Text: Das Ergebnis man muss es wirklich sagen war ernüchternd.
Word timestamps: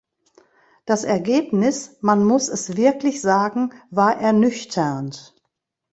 Das 0.87 1.03
Ergebnis 1.03 1.97
man 2.01 2.23
muss 2.25 2.49
es 2.49 2.75
wirklich 2.75 3.21
sagen 3.21 3.71
war 3.91 4.15
ernüchternd. 4.19 5.35